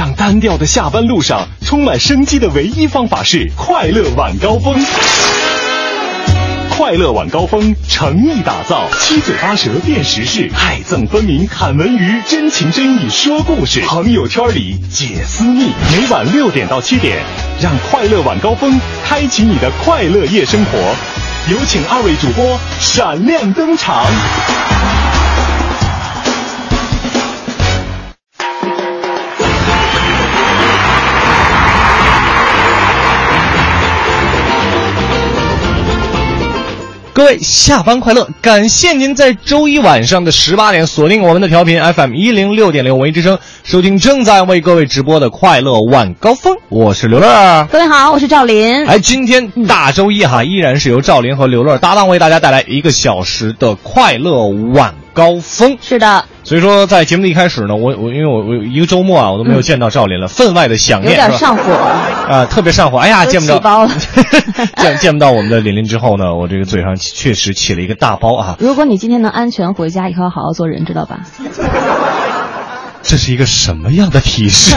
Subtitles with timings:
[0.00, 4.74] 让单调的下班路上充满生机的唯一方法是快乐晚高峰。
[6.70, 15.66] 快乐晚高峰诚意打造，七嘴八舌辨时事，爱憎分明侃文娱，真情真意说故事，朋友圈里解私密。
[15.92, 17.18] 每晚六点到七点，
[17.60, 20.78] 让快乐晚高峰开启你的快乐夜生活。
[21.52, 24.06] 有请二位主播闪亮登场。
[37.12, 38.28] 各位下班快乐！
[38.40, 46.56] 感谢您在周一晚上的十八点锁定我们的调频 FM 一零六点六文艺之声，收听正在为各位直播的快乐晚高峰。
[46.68, 47.66] 我是刘乐。
[47.72, 48.86] 各位好，我是赵林。
[48.86, 55.76] 哎，今天大周一哈，依然是由赵林和刘乐搭档为大家带来一个小时的快乐晚高峰。
[55.80, 56.24] 是的。
[56.42, 61.72] 所以说，在节目的一开始呢，我我因为我我一个周末啊，我都没有见到赵琳了，分外的想念，有点上火
[62.28, 62.98] 啊，特别上火。
[62.98, 63.90] 哎呀，见不着包了，
[64.76, 68.56] 见见不到我们的琳琳之后呢，我这个嘴上确实起了一个大包啊。
[68.58, 71.20] 如果你今天能安全回家，以后要好好做人，知道吧？
[73.02, 74.74] 这是一个什么样的提示？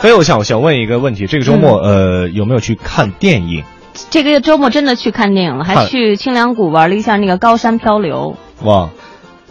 [0.00, 3.64] 所 以 我想，我想问一个问题：这个周末呃有没有去看电影？
[4.10, 8.36] 这个周末真的去看电影了，还去清凉谷玩了一下那个高山漂流。
[8.62, 8.88] 哇！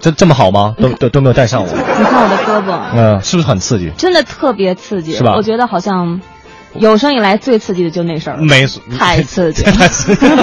[0.02, 0.76] 这这么好吗？
[0.80, 1.68] 都都都没有带上我。
[1.68, 3.92] 你看我的胳膊，嗯，是不是很刺激？
[3.98, 5.34] 真的特别刺激，是吧？
[5.36, 6.20] 我觉得好像
[6.74, 10.26] 有生以来最刺激的就那事儿，没太刺激，太刺激。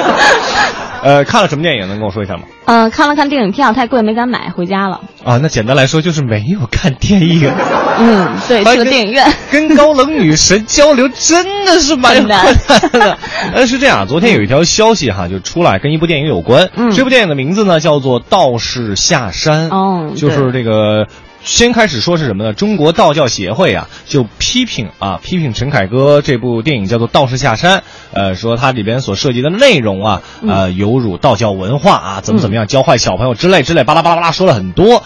[1.03, 1.89] 呃，看了什么电影？
[1.89, 2.43] 能跟我说一下吗？
[2.65, 5.01] 嗯，看了看电影票，太贵没敢买，回家了。
[5.25, 7.51] 啊，那简单来说就是没有看电影。
[7.99, 9.27] 嗯，对，去了电影院。
[9.51, 12.47] 跟高冷女神交流真的是蛮困难
[12.93, 13.19] 的。
[13.53, 16.71] 呃，是这样，昨天有一条消息哈，就出来跟一部电影有关。
[16.77, 19.69] 嗯，这部电影的名字呢叫做《道士下山》。
[19.75, 21.07] 哦，就是这个。
[21.45, 22.53] 先开始说是什么呢？
[22.53, 27.79] 中国道教协会啊，就批评啊，批评陈凯歌这部电影叫做《道士下山》，
[28.13, 35.03] 呃，说它里边所涉及的内容啊，呃，有辱道教文化啊，怎么怎么样，教坏小朋友之类之类，巴拉巴拉巴拉说了很多。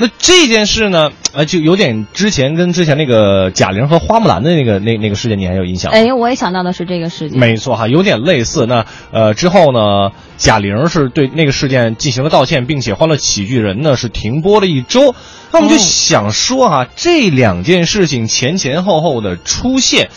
[0.00, 5.90] 那这件事呢，呃，就有点之前跟之前那个贾玲和花木兰的那个那那个事件，你还有印象？
[5.90, 7.40] 哎，我也想到的是这个事件。
[7.40, 8.64] 没错哈，有点类似。
[8.66, 15.16] 那呃之后呢，贾玲是对那个事件进行了道歉，并且《欢乐喜剧人》呢是停播了一周。
[15.50, 20.10] 那我们就想说哈，这两件事情前前后后的出现，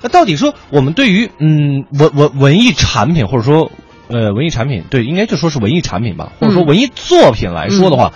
[0.00, 3.70] 那到底说我们对于嗯文文文艺产品或者说
[4.08, 8.14] 呃文艺产品，对，应该就说是文艺产品吧，或者说文艺作品来说的话。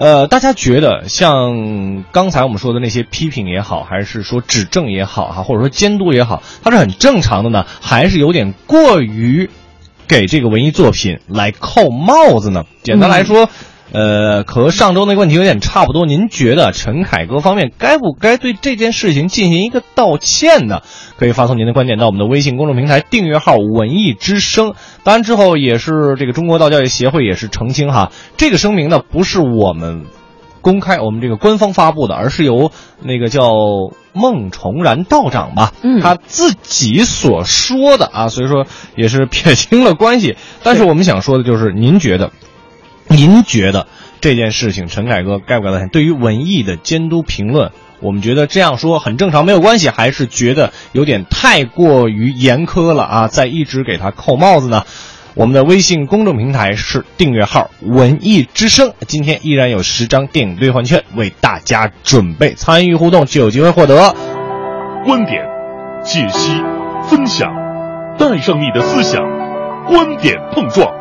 [0.00, 9.50] 呃，大家觉得像刚才我们说的那些批评也好，还是说指正也好哈，或者说监督也好，它是很正常的呢，还是有点过于
[10.08, 12.64] 给这个文艺作品来扣帽子呢？
[12.82, 13.50] 简单来说。
[13.92, 16.06] 呃，和上周那个问题有点差不多。
[16.06, 20.80] 您觉得陈凯歌方面该不该对这件事情进行一个道歉呢？
[21.18, 24.74] 可以发送您的观点到我们的微信公众平台订阅号“文艺之声”。
[25.02, 30.04] 当然之后也是这个中国道教协会也是澄清哈， 这个声明呢不是我们
[30.60, 32.70] 公开我们这个官方发布的，而是由
[33.02, 33.50] 那个叫
[34.12, 40.36] 孟崇然道长吧，嗯，他自己所说的啊，所以说也是撇清了关系。
[40.62, 42.30] 但是我们想说的就是，您觉得？
[43.10, 43.86] 您觉得
[44.20, 45.88] 这件事情，陈凯歌该不该道歉？
[45.88, 53.28] 对于文艺的监督评论，我们觉得这样说很正常，没有关系，还是觉得有点太过于严苛了啊？
[53.28, 54.84] 在一直给他扣帽子呢？
[55.34, 64.14] 我们的微信公众平台是订阅号“文艺之声”，今天依然有十张电影兑换券为大家准备，参与互动就有机会获得。
[65.04, 65.44] 观点、
[66.04, 66.52] 解析、
[67.08, 67.48] 分享，
[68.18, 69.22] 带上你的思想，
[69.86, 70.99] 观点碰撞。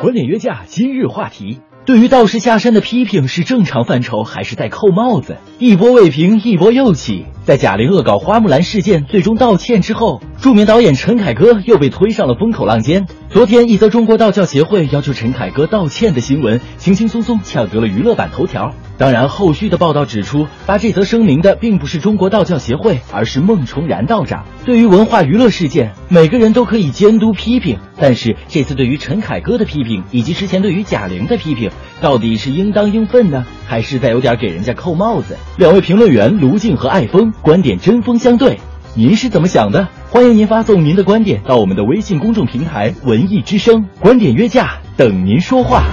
[0.00, 5.38] 观点约架，今日话题：对于道士下山的批评是正常范畴，还是在扣帽子？
[5.58, 7.26] 一波未平，一波又起。
[7.48, 13.06] 在贾玲恶搞花木兰事件最终道歉之后，著名导演陈凯歌又被推上了风口浪尖。
[13.30, 18.74] 昨天，一则中国道教协会要求陈凯歌道歉的新闻，轻轻松松抢得了娱乐版头条。
[18.98, 24.44] 当然，后续的报道指出，发这则声明的并不是中国道教协会，而是孟崇然道长。
[24.66, 31.70] 对于文化娱乐事件，每个人都可以监督批评，但是这次对于陈凯歌的批评，以及之前对于贾玲的批评，
[32.02, 35.36] 到底是应当应分呢，还是在有点给人家扣帽子？
[35.56, 38.58] 两位评论员卢静和艾峰观点针锋相对。
[38.94, 39.88] 您是怎么想的？
[40.10, 45.84] 欢迎您发送您的观点到我们的微信公众平台“文艺之声”，观点约架，等您说话。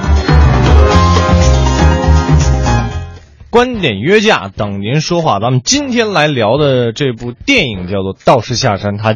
[3.50, 5.40] 观点约架，等您说话。
[5.40, 9.16] 咱们今天来聊的这部电影叫做《道士下山》，它。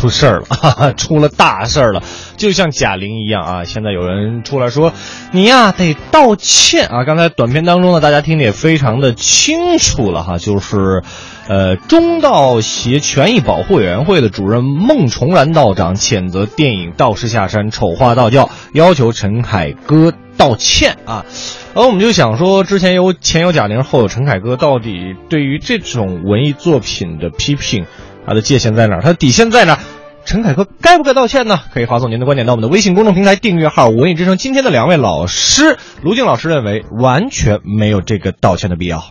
[0.00, 2.02] 出事儿了，哈哈，出了大事儿了，
[2.38, 3.64] 就像贾玲一样啊！
[3.64, 4.94] 现在有人出来说，
[5.30, 7.04] 你呀得道歉啊！
[7.04, 11.02] 刚才短片当中呢，大家听的也非常的清楚了哈，就是，
[11.48, 21.26] 呃，中道协权益保护委员会的主任孟崇然道长谴责电影《道士下山》丑化道教，要求陈凯歌道歉啊！
[21.74, 27.84] 而我们就想说，之前有前有贾玲，后有陈凯歌，到底对于这种文艺作品的批评？
[28.26, 29.02] 他的界限在哪儿？
[29.02, 29.80] 他的底线在哪儿？
[30.24, 31.58] 陈凯歌该不该道歉呢？
[31.72, 34.36] 可以发送您的观点到我们的微信公众平台订阅号“文艺之声”。
[34.38, 39.02] 今天的两位老师，卢静老师认为完全没有这个道歉的必要。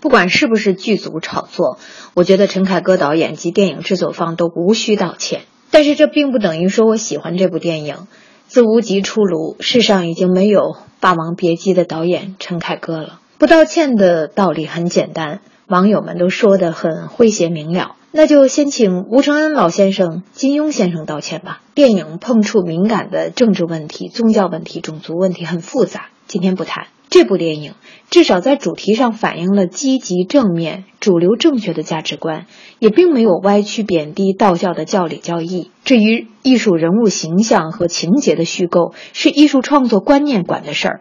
[0.00, 1.78] 不管是不是剧组炒作，
[2.14, 5.40] 我觉得陈凯歌导演及电影制作方都无需道歉。
[5.70, 8.06] 但是这并不等于说我喜欢这部电影。
[8.46, 10.60] 自无极出炉，世上已经没有
[11.00, 13.20] 《霸王别姬》的导演陈凯歌了。
[13.38, 17.96] 不道歉的道理很简单，网友们都说的很诙谐明了。
[18.10, 21.60] 那就先请吴承恩老先生、金庸先生道歉吧。
[21.74, 26.86] 电影碰触敏感的政治问题、宗教问题、种族问题很复杂，今天不谈。
[27.10, 27.74] 这部电影
[28.10, 32.46] 至少在主题上反映了积极正面、主流正确的价值观，
[32.78, 35.70] 也并没有歪曲贬低道教的教理教义。
[35.84, 41.00] 至于艺术人物形象和情节的虚构，是艺术创作观念管的事儿。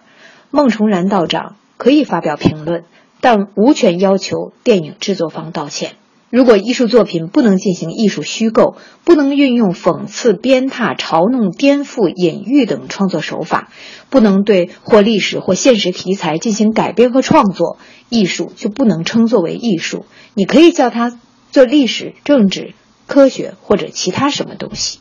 [0.50, 2.86] 孟崇然道长可以发表评论，
[3.20, 5.92] 但无权要求电影制作方道歉。
[6.30, 8.76] 如果艺术作品不能进行艺术虚构，
[9.06, 13.70] 不能运用讽刺、鞭挞、嘲弄、颠覆、隐喻等创作手法，
[14.10, 17.78] 不能对或历史或现实题材进行改编和创作，
[18.10, 20.06] 艺术就不能称作为艺术。
[20.34, 21.18] 你可以叫它
[21.52, 22.74] 做历史、政治、
[23.08, 25.00] 科学或者其他什么东西。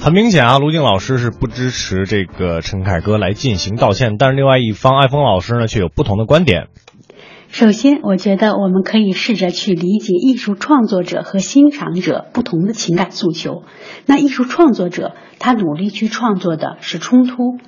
[0.00, 6.68] 很明显啊，卢静老师是不支持这个陈凯歌来进行道歉，但是另外一方艾峰老师呢却有不同的观点。
[7.52, 13.64] 首先，我觉得我们可以试着去理解艺术创作者和欣赏者不同的情感诉求。
[14.06, 17.58] 那艺术创作者他努力去创作的是冲突，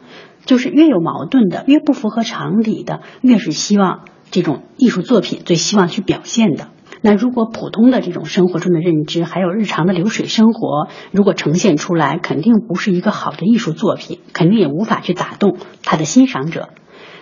[0.46, 6.69] 就是越有矛盾的、越不符合常理的，越是希望这种艺术作品最希望去表现的。
[7.00, 16.69] 那如果普通的这种生活中的认知，还有日常的流水生活，如果呈现出来，肯定不是一个好的艺术作品，肯定也无法去打动他的欣赏者。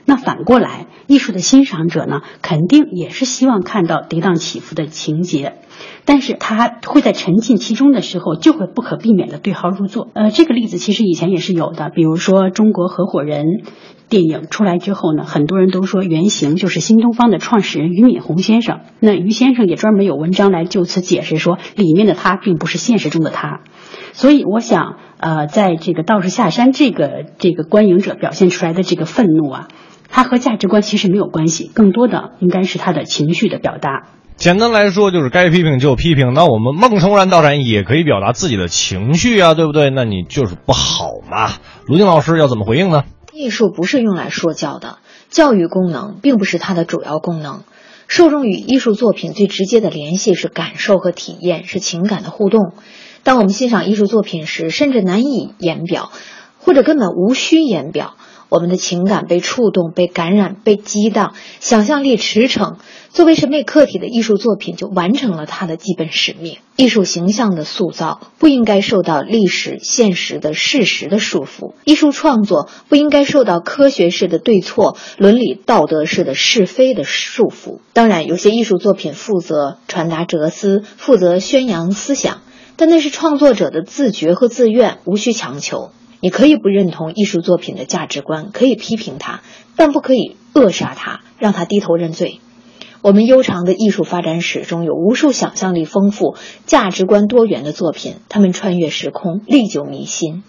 [0.04, 5.54] 那反过来，艺术的欣赏者呢，肯定也是希望看到跌宕起伏的情节，
[6.04, 10.08] 但是他会在沉浸其中的时候，就会不可避免的对号入座。
[10.14, 13.44] 呃，这个例子其实以前也是有的，比如说《中国合伙人》
[14.08, 18.80] 电影出来之后呢，很多人都说原型就是新东方的创始人俞敏洪先生。
[18.98, 23.60] 那俞先生也专门有文章来就此解释说，里面的他并不是现实中的他。
[24.12, 29.68] 所以我想，呃，在这个道士下山这个这个观影者表现出来的这个愤怒啊。
[30.08, 34.08] 它和价值观其实没有关系，更多的应该是他的情绪的表达。
[34.34, 36.32] 简单来说，就是该批评就批评。
[36.32, 39.90] 那我们孟崇然道长也可以表达自己的情绪啊，对不对？
[39.90, 41.50] 那你就是不好嘛。
[41.86, 43.04] 卢静老师要怎么回应呢？
[43.32, 47.60] 艺术不是用来说教的，教育功能并不是它的主要功能。
[48.08, 52.72] 受众与艺术作品最直接的联系是感受和体验，是情感的互动。
[53.22, 56.10] 当我们欣赏艺术作品时，甚至难以言表，
[56.58, 58.14] 或者根本无需言表。
[58.48, 62.78] 我们的情感被触动、被感染、被激荡，想象力驰骋。
[63.10, 66.58] 作为审美客体的艺术作品就完成了它的基本使命。
[66.74, 77.78] 艺术形象的塑造不应该受到历史现实的事实的束缚，艺术创作不应该受到科学式的对错、伦理道德式的是非的束缚。
[77.92, 82.38] 当然，有些艺术作品负责传达哲思，负责宣扬思想，
[82.80, 85.90] 但那是创作者的自觉和自愿，无需强求。
[86.22, 89.42] 你可以不认同艺术作品的价值观，可以批评它，
[89.76, 92.40] 但不可以扼杀它，让它低头认罪。
[93.02, 100.42] 我们悠长的艺术发展史中有无数想象力丰富、价值观多元的作品，他们穿越时空，历久弥新；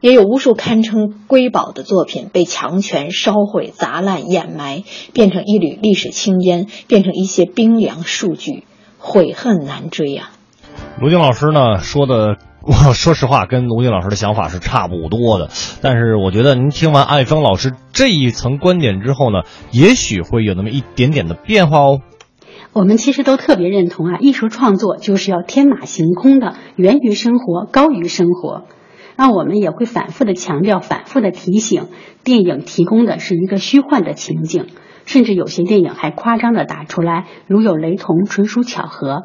[0.00, 8.64] 也有无数堪称瑰宝的作品被强权烧毁、砸烂、掩埋，变成一缕历史青烟，变成一些冰凉数据，
[8.96, 10.30] 悔恨难追呀。
[11.00, 12.38] 卢静老师呢说的。
[12.66, 15.50] 我 说实话，跟卢静老师的想法是差不多的。
[15.82, 22.00] 但是我觉得您听完艾峰老师这一层观点之后呢，也许会有那么一点点的变化哦。
[22.72, 28.64] 我们其实都特别认同啊，艺术创作就是要天马行空的，源于生活，高于生活。
[29.16, 31.88] 那我们也会反复的强调，反复的提醒，
[32.24, 34.68] 电影提供的是一个虚幻的情景，
[35.04, 39.24] 甚至有些电影还夸张的打出来，如有雷同，纯属巧合。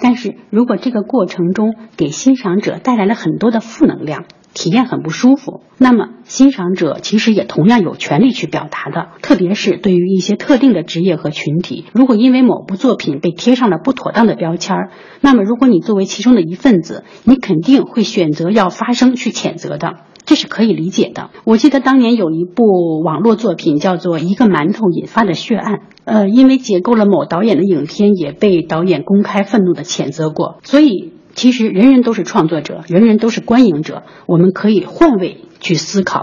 [0.00, 5.62] 但是如果这个过程中给欣赏者带来了很多的负能量，体验很不舒服。
[5.76, 19.94] 那么欣赏者其实也同样有权利去表达的，特别是对于一些特定的职业和群体，如果因为某部作品被贴上了不妥当的标签儿，那么如果你作为其中的一份子，你肯定会选择要发声去谴责的。
[20.28, 21.30] 这是可以理解的。
[21.44, 25.72] 我记得当年有一部网络作品叫做《一个馒头引发的血案》，
[26.04, 30.58] 呃，因为解构了某导演的影片，也被导演公开愤怒的谴责过。
[30.64, 36.20] 所以，其实人人都是创作者，人人都是观影者，我们可以换位去思考。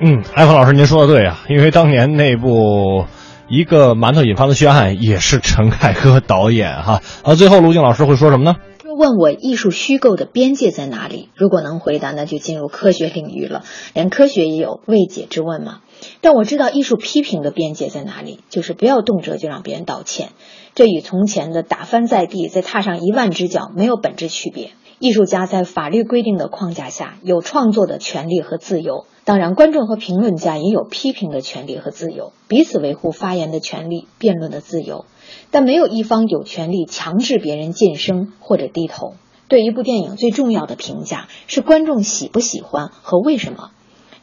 [0.00, 2.48] 嗯，艾峰老师，您说的对啊，因为当年那部
[3.50, 7.02] 《一个馒头引发的血案》也是陈凯歌导演哈。
[7.22, 8.56] 啊，最后卢静老师会说什么呢？
[8.94, 11.28] 问我艺术虚构的边界在哪里？
[11.34, 13.64] 如果能回答，那就进入科学领域了。
[13.94, 15.80] 连科学也有未解之问嘛。
[16.20, 20.30] 但我知道艺术批评的边界在哪里，就是不要动辄就让别人道歉。
[20.74, 24.70] 这与从前的打翻在地再踏上一万只脚没有本质区别。
[24.98, 35.04] 艺术家在法律规定的框架下有创作的权利和自由，当然观众和评论家也有批评的权利和自由，彼此维护发言的权利、辩论的自由。
[35.50, 39.14] 但没有一方有权利强制别人晋升或者低头。
[39.48, 43.70] 对一部电影最重要的评价是观众喜不喜欢和为什么。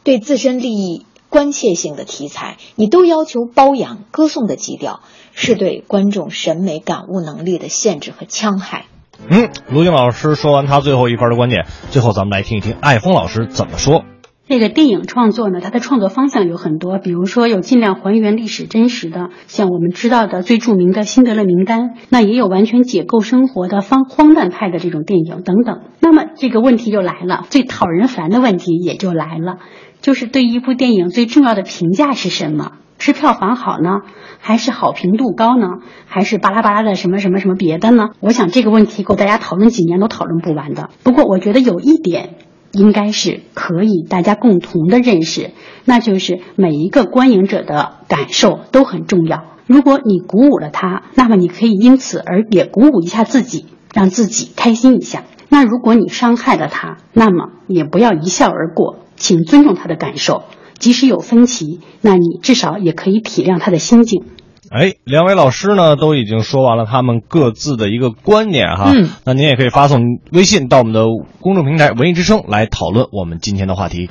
[0.04, 5.01] 对自身利益关切性的题材，你都要求褒扬、歌颂的基调，
[5.34, 8.86] 是对观众审美感悟能力的限制和戕害。
[9.30, 14.04] 嗯，卢静老师说完他最后一番的观点，最后咱们来听一听艾峰老师怎么说。
[14.50, 25.82] 这个电影创作呢，它的创作方向有很多，比如说有尽量还原历史真实的，像我们知道的最著名的《辛德勒名单》，那也有完全解构生活的方荒诞派的这种电影等等。
[26.00, 29.60] 那么这个问题就来了，最讨人烦的问题也就来了，
[30.01, 32.72] 就是对一部电影最重要的评价是什么？
[32.98, 34.00] 是票房好呢，
[34.39, 35.68] 还是好评度高呢，
[36.08, 38.08] 还是巴拉巴拉的什么什么什么别的呢？
[38.20, 40.89] 我想这个问题够大家讨论几年都讨论不完的。
[41.03, 42.32] 不过我觉得有一点。
[42.72, 45.52] 应该是可以大家共同的认识，
[45.86, 49.44] 那就是每一个观影者的感受都很重要。
[49.66, 55.24] 如果你鼓舞了他，那么你可以因此而也鼓舞一下自己，让自己开心一下。
[55.48, 60.44] 那如果你伤害了他，那么也不要一笑而过，请尊重他的感受，
[60.78, 64.24] 即使有分歧，那你至少也可以体谅他的心境。
[64.72, 71.06] 哎，两位老师呢都已经说完了他们各自的一个观点哈，嗯，那您也可以发送微信到我们的
[71.40, 74.10] 公众平台“文艺之声”来讨论我们今天的话题。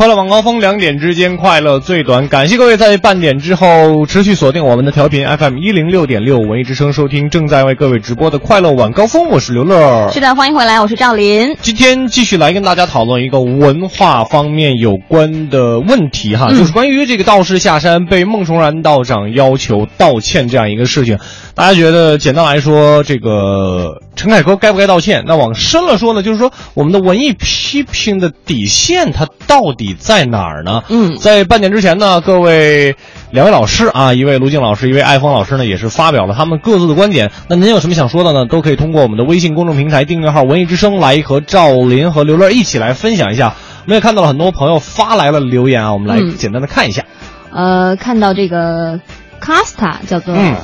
[0.00, 2.26] 快乐晚高峰，两点之间快乐最短。
[2.26, 9.28] 感谢各位在半点之后持续锁定我们的调频 FM 一零六点六文艺之声，收听正在为各位直播的快乐晚高峰。
[9.28, 11.54] 我是刘乐，是的，欢迎回来，我是赵林。
[11.60, 21.18] 今天继续来跟大家讨论一个文化方面有关的问题哈，嗯就是关于这个道士下山被孟崇然道长要求道歉这样一个事情。
[21.54, 25.24] 大家觉得，简单来说，这个陈凯歌该不该道歉？
[25.26, 30.82] 那往深了说呢，就是说我们的文艺批评的底线它到底在哪儿呢？
[30.90, 32.94] 嗯在半点之前呢，各位
[33.30, 37.32] 两位老师啊，一位卢静老师，一位艾峰老师呢，也是发表了他们各自的观点。
[37.48, 38.44] 那您有什么想说的呢？
[38.44, 43.54] 都可以通过我们的微信公众平台订阅号“文艺之声”来和赵林和刘乐一起来分享一下。
[43.86, 47.06] 我们也看到了很多朋友发来了留言啊，我们来嗯简单的看一下。
[47.50, 49.00] 呃，看到这个
[49.40, 50.56] Casta 叫做嗯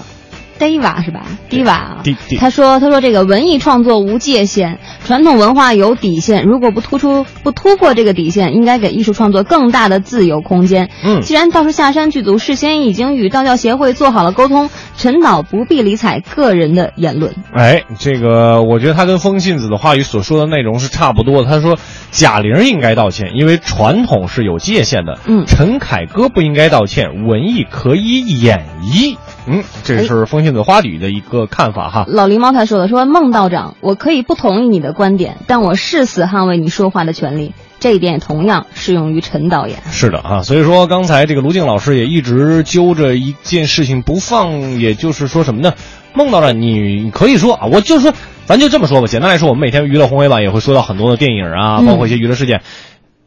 [0.59, 10.89] Diva 是吧？Diva 他说他说这个文艺创作无界限，传统文化有底线，如果不突出不突破这个底线，应该给艺术创作更大的自由空间。
[11.05, 17.35] 嗯既然道士下山剧组事先已经与道教协会做好了沟通，陈导不必理睬个人的言论。
[17.53, 21.49] 哎，这个我觉得他跟风信子的话语所说的内容是差不多的。
[21.49, 21.79] 他说
[22.11, 25.19] 贾玲应该道歉，因为传统是有界限的。
[25.27, 29.17] 嗯陈凯歌不应该道歉，文艺可以演绎。
[29.47, 32.05] 嗯，这是风信子花语的一个看法哈。
[32.09, 37.55] 老狸猫他说了，说孟道长，我可以不同意你的观点，但我誓死捍卫你说话的权利。
[37.79, 39.79] 这一点也同样适用于陈导演。
[39.91, 45.75] 是的啊，所以说刚才这个卢静老师也一直揪着一件事情不放，也就是说什么呢？
[46.15, 48.13] 孟道长，你你可以说啊，我就说，
[48.47, 49.07] 咱就这么说吧。
[49.07, 52.63] 简单来说，我们每天娱乐红黑版也会说到很多的电影啊，嗯包括一些娱乐事件，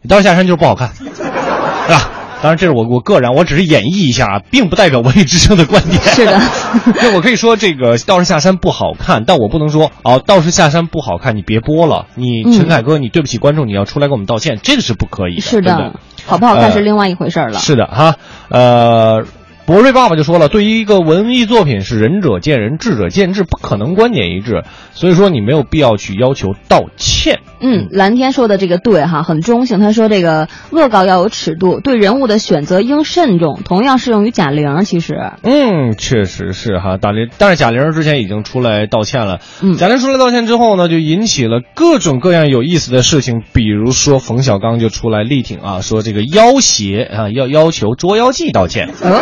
[0.09, 2.11] 道士下山就是不好看，对吧？
[2.41, 6.01] 当然，这是我我个人，我只是演绎一下，并不代表文艺之声的观点。
[6.13, 6.39] 是的
[7.01, 12.05] 那我可以说这个《道士下山》不好看，但我不能说哦，《道士下山》不好看，你别播了。
[12.15, 15.41] 你嗯陈凯歌，你对不起观众，你要出来给我们道歉，这个是不可以的。
[15.41, 17.59] 是对不对的，好不好看呃是另外一回事儿了。
[17.59, 18.15] 是的哈，
[18.49, 19.25] 呃，
[19.69, 24.63] 博瑞爸爸就说了，对于一个文艺作品是仁者见仁，智者见智，不可能观点一致，
[24.95, 27.41] 所以说你没有必要去要求道歉。
[27.61, 29.79] 嗯，蓝天说的这个对哈，很中性。
[29.79, 34.83] 他说这个恶搞要有尺度，对人物的选择应慎重，同样适用于贾玲。
[34.85, 39.39] 其实，嗯，确实是哈，贾玲，但是贾玲之前已经出来道歉了。
[39.61, 48.89] 嗯贾玲出来道歉之后呢，就引起了各种各样有意思的事情，比如说冯小刚就出来力挺啊，说这个要挟啊，要要求《捉妖记》道歉。
[49.03, 49.21] 呃，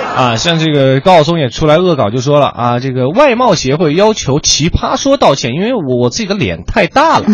[0.15, 7.25] 啊，像这个高晓松也出来恶搞，就说了啊，这个外貌协会要求奇葩说道歉，因为我我自己的脸太大了，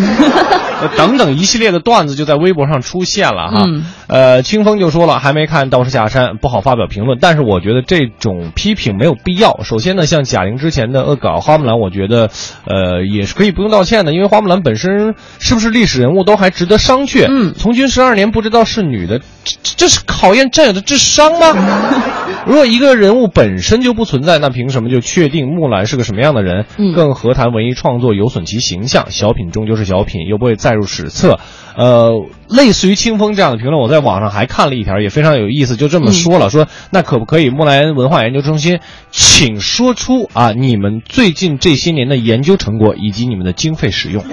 [0.82, 3.64] 呃 等等一系列的段子就在微博上出现了哈。
[3.66, 9.64] 嗯呃，清风就说了，还没看《道士下山》，不好发表评论，但是我觉得这种批评没有必要。
[9.64, 12.30] 首先呢，像贾玲之前的恶搞花木兰，我觉得
[12.66, 17.26] 呃也是可以不用道歉的，因为花木兰本身是不是历史人物都还值得商榷。
[17.30, 21.54] 嗯从军十二年不知道是女的，这这这是考验战友的智商吗？
[22.46, 26.66] 如果一个人物本身就不存在，那凭什么就确定木兰是个什么样的人？
[26.78, 29.10] 嗯更何谈文艺创作有损其形象？
[29.10, 31.40] 小品终究是小品，又不会载入史册。
[31.76, 32.12] 呃，
[32.50, 38.80] 类似于清风这样的评论，我在网上还看了一条，也非常有意思，就这么说了，说那可不可以木兰文化研究中心，
[39.12, 44.24] 请说出啊你们最近这些年的研究成果以及你们的经费使用。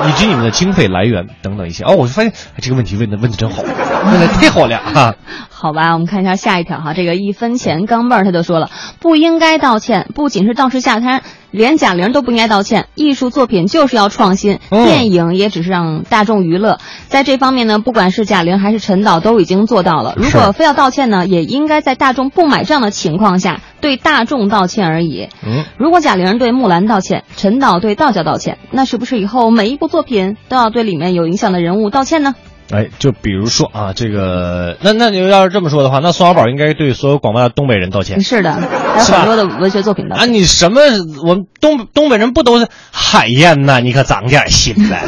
[0.00, 3.62] 以及你们的经费来源等等一些哦，我就发现、哎、这个问题问的问的真好，
[4.04, 5.14] 问的太好了哈。
[5.48, 12.86] 好吧，我们看一下下一条哈，这个一分钱钢镚儿他就说了，不应该道歉，不仅是道士下山，连贾玲都不应该道歉。
[12.94, 16.78] 艺术作品就是要创新，嗯电影也只是让大众娱乐，
[17.08, 20.14] 在这方面呢，不管是贾玲还是陈导都已经做到了。
[20.16, 25.28] 如果非要道歉呢，也应该在大众不买账的情况下对大众道歉而已。
[25.44, 32.34] 嗯，如果贾玲对木兰道歉，陈导对道教道歉，那是不是以后每一部作品都要对里面有影响的人物道歉呢？
[32.72, 38.20] 哎，就比如说啊，这个那那你要是这么说的话，那宋小宝应该对所有广大的东北人道歉。
[38.20, 40.80] 是的，还有很多的文学作品的啊，你什么？
[41.24, 43.80] 我们东东北人不都是海燕呐？
[43.80, 45.02] 你可长点心呗，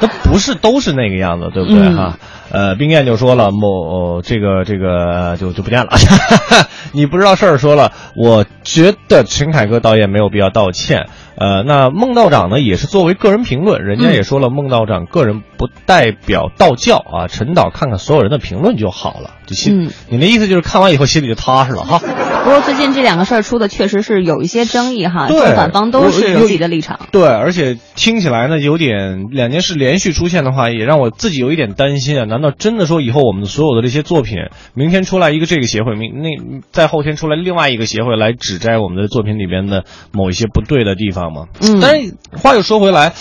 [0.00, 2.18] 都不是都是那个样子，对不对嗯哈？
[2.48, 5.90] 呃，冰燕就说了，某、这个这个就就不见了。
[6.92, 11.08] 你不知道事儿说了，我觉得陈凯歌导演没有必要道歉。
[11.38, 17.28] 呃，那孟道长呢，也是作为个人评论，人家也说了，孟道长个人不代表道教啊。
[17.28, 19.84] 陈导看看所有人的评论就好了，就心。
[19.84, 21.98] 嗯你的意思就是看完以后心里就踏实了哈。
[21.98, 27.00] 不过最近这两个事儿出的确实是有一些争议哈，对正反方都是有自己的立场。
[27.10, 32.24] 对，而且听起来呢，有点两件事连续出现的话，也让我自己有一点担心啊。
[32.24, 34.36] 难道真的说以后我们所有的这些作品，
[34.74, 41.46] 明天出来一个这个协会，明那在后天出来另外一个协会来指摘我们的作品里边的某一些不对的地方吗？
[41.60, 43.12] 嗯但是话又说回来。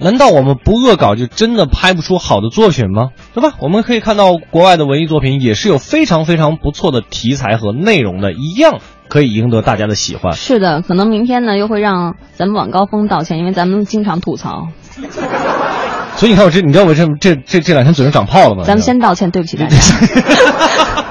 [0.00, 3.08] 难道我们不恶搞就真的拍不出好的作品吗？
[3.34, 3.56] 对吧？
[3.58, 10.34] 我们可以看到国外的文艺作品也是有非常非常不错的题材和内容的，一样可以赢得大家的喜欢。
[10.34, 14.68] 是的，可能明天呢又会让咱们晚高峰道歉，因为咱们经常吐槽。
[16.14, 18.62] 所以你看我这，你知道我这这这这两天嘴上长泡了吗？
[18.64, 19.74] 咱们先道歉，对不起大家。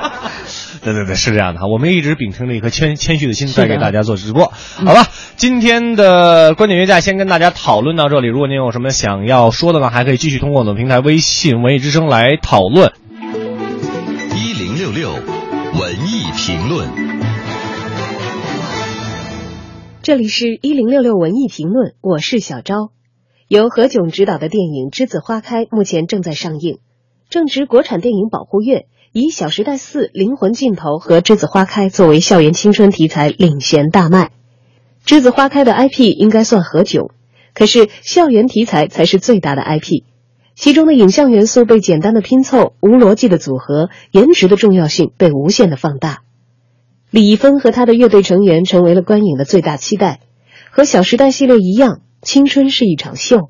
[0.93, 5.05] 对对对，是这样的哈，我们一直秉承着一颗谦谦虚的心，在给大家做直播，好吧？
[5.35, 12.93] 今天的观点约架先跟大家讨论到这里，如果您有什么想要说的呢，还可以继续通过我们平台微信“文艺之声”来讨论。
[14.35, 16.87] 一零六六文艺评论。
[20.01, 22.91] 这里是一零六六文艺评论，我是小昭。
[23.49, 26.79] 由何炅执导的电影《栀子花开》目前正在上映。
[27.29, 34.31] 正值国产电影保护月，以《小时代四》《灵魂尽头》和《栀子花开》作为校园青春题材领衔大卖。
[35.09, 37.11] 《栀子花开》的 IP 应该算何炅，
[37.53, 40.03] 可是校园题材才是最大的 IP。
[40.55, 46.23] 其中的影像元素被简单的拼凑，无逻辑的组合，颜值的重要性被无限的放大。
[47.09, 50.19] 李易峰和他的乐队成员成为了观影的最大期待。
[50.69, 53.49] 和《小时代》系列一样，青春是一场秀，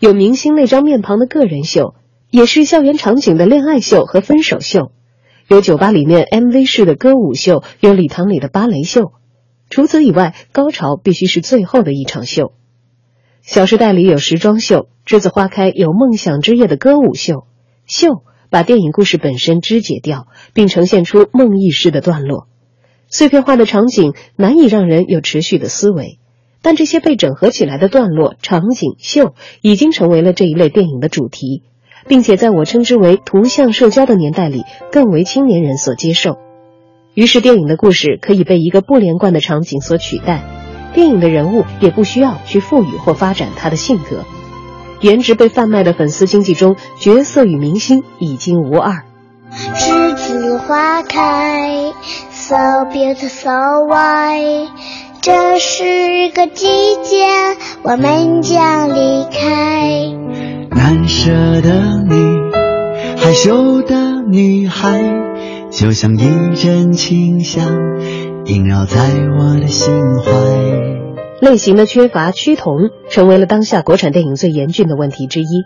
[0.00, 1.94] 有明星那张面庞的个人秀，
[2.34, 4.90] 也是校园场景的恋爱秀和分手秀，
[5.46, 9.12] 有酒吧里面 MV 式的歌舞秀，有礼堂里的芭蕾秀。
[9.70, 12.46] 除此以外，高潮必须是最后的一场秀。
[13.40, 17.46] 《小时代》里有时装秀，《栀子花开》有梦想之夜的歌舞秀，
[17.86, 18.08] 秀
[18.50, 22.48] 把电影故事本身肢解掉，并呈现出梦呓式的段落。
[23.06, 26.18] 碎片化的场景难以让人有持续的思维，
[26.62, 31.62] 但这些被整合起来的段落、场景、秀已经成为了这一类电影的主题，
[32.06, 36.38] 并且在我称之为图像社交的年代里，更为青年人所接受。
[37.14, 40.42] 于是，电影的故事可以被一个不连贯的场景所取代，
[40.94, 44.24] 电影的人物也不需要去赋予或发展他的性格。
[45.00, 49.02] 颜值被贩卖的粉丝经济中，角色与明星已经无二。
[49.76, 51.92] 栀子花开
[52.32, 53.50] ，so beautiful, so
[53.86, 54.68] white。
[55.20, 56.66] 这是个季
[57.02, 57.26] 节，
[57.82, 60.53] 我们将离开。
[60.74, 62.16] 难舍的你，
[63.16, 65.00] 害羞的女孩，
[65.70, 67.64] 就像一阵清香，
[68.44, 68.98] 萦绕在
[69.38, 70.30] 我的心怀。
[71.40, 75.64] 类型的缺乏趋同，成为了当下国产电影最严峻的问题之一。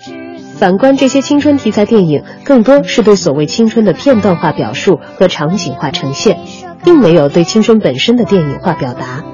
[0.56, 6.38] 反观这些青春题材电影，更多是对所谓青春的片段化表述和场景化呈现，
[6.84, 9.24] 并没有对青春本身的电影化表达。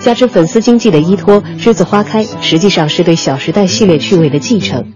[0.00, 4.94] 加之粉丝经济的依托，《栀子花开》实际上是对《小时代》系列趣味的继承。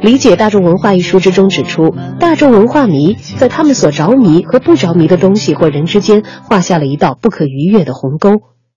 [0.00, 8.40] 理解大众文化一书之中指出，大众文化迷在他们所着迷和不着迷的东西或人之间画下了一道不可逾越的鸿沟。